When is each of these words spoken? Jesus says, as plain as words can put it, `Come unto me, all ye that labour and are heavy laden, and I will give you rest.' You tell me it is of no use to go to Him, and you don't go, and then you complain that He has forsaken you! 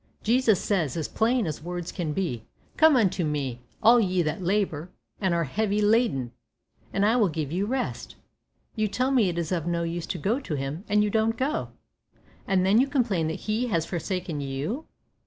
Jesus 0.23 0.59
says, 0.59 0.97
as 0.97 1.07
plain 1.07 1.45
as 1.45 1.61
words 1.61 1.91
can 1.91 2.11
put 2.15 2.23
it, 2.23 2.41
`Come 2.75 2.95
unto 2.95 3.23
me, 3.23 3.61
all 3.83 3.99
ye 3.99 4.23
that 4.23 4.41
labour 4.41 4.89
and 5.19 5.31
are 5.35 5.43
heavy 5.43 5.79
laden, 5.79 6.31
and 6.91 7.05
I 7.05 7.15
will 7.17 7.29
give 7.29 7.51
you 7.51 7.67
rest.' 7.67 8.15
You 8.75 8.87
tell 8.87 9.11
me 9.11 9.29
it 9.29 9.37
is 9.37 9.51
of 9.51 9.67
no 9.67 9.83
use 9.83 10.07
to 10.07 10.17
go 10.17 10.39
to 10.39 10.55
Him, 10.55 10.83
and 10.89 11.03
you 11.03 11.11
don't 11.11 11.37
go, 11.37 11.69
and 12.47 12.65
then 12.65 12.81
you 12.81 12.87
complain 12.87 13.27
that 13.27 13.41
He 13.41 13.67
has 13.67 13.85
forsaken 13.85 14.41
you! 14.41 14.87